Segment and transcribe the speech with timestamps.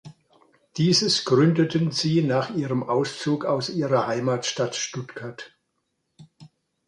[0.77, 5.55] Dieses gründeten sie nach ihrem Auszug aus ihrer Heimatstadt Stuttgart.